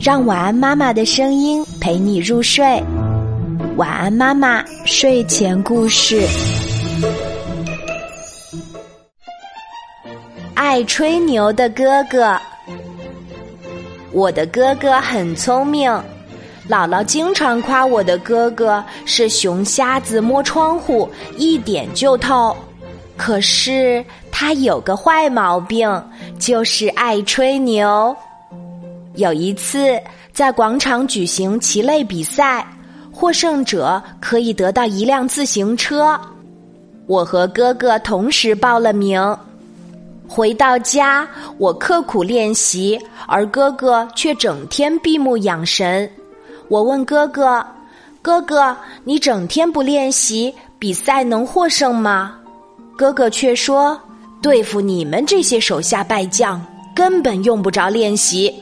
[0.00, 2.80] 让晚安妈妈的声音陪你入睡。
[3.76, 6.24] 晚安妈妈睡前故事。
[10.54, 12.38] 爱吹牛的哥哥，
[14.12, 15.90] 我的哥哥很聪明，
[16.68, 22.56] 姥姥经常夸我的哥哥是熊瞎子摸窗户，一点就透。
[23.16, 25.90] 可是他有个坏毛病，
[26.38, 28.16] 就是爱吹牛。
[29.18, 30.00] 有一次，
[30.32, 32.64] 在广场举行棋类比赛，
[33.10, 36.18] 获胜者可以得到一辆自行车。
[37.08, 39.20] 我和哥哥同时报了名。
[40.28, 41.26] 回到家，
[41.58, 42.96] 我刻苦练习，
[43.26, 46.08] 而哥哥却整天闭目养神。
[46.68, 47.66] 我问哥哥
[48.22, 52.36] ：“哥哥，你整天不练习，比赛能获胜吗？”
[52.96, 54.00] 哥哥却说
[54.40, 58.54] ：“对付你们这些手下败将，根本用不着练习。”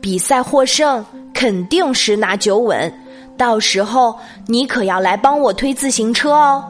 [0.00, 2.92] 比赛获胜肯定十拿九稳，
[3.36, 6.64] 到时候你可要来帮我推自行车哦。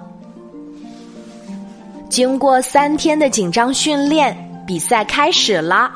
[2.08, 5.90] 经过三天的紧张训练，比赛开始了。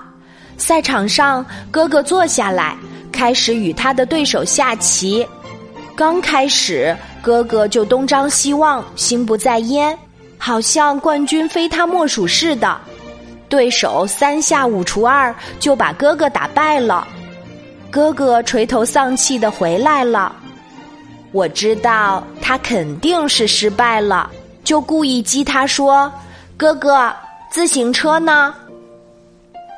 [0.59, 2.77] 赛场上，哥哥坐下来，
[3.11, 5.27] 开始与他的对手下棋。
[5.97, 9.98] 刚开始，哥哥就东张西望，心不在焉，
[10.37, 12.79] 好像冠军非他莫属似的。
[13.48, 17.07] 对手三下五除二就把哥哥打败了。
[17.93, 20.35] 哥哥垂头丧气的回来了，
[21.31, 24.31] 我知道他肯定是失败了，
[24.65, 26.11] 就故意激他说
[26.57, 27.13] ：“哥哥，
[27.51, 28.55] 自行车呢？”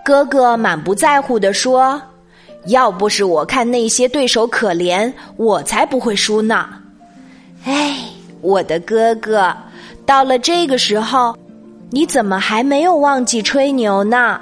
[0.05, 2.01] 哥哥满不在乎的说
[2.67, 6.69] ：“要不是我看那些对手可怜，我才不会输呢。”
[7.67, 7.97] 哎，
[8.43, 9.53] 我的哥哥，
[10.07, 11.37] 到了这个时候，
[11.91, 14.41] 你怎么还没有忘记吹牛呢？